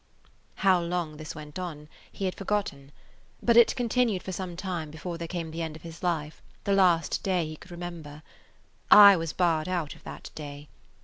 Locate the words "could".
7.55-7.69